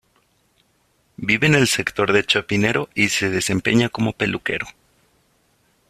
[1.17, 4.65] Vive en el sector de Chapinero y se desempeña como peluquero.